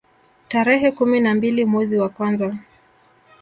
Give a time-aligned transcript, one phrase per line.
[0.49, 2.55] Tarehe kumi na mbili mwezi wa kwanza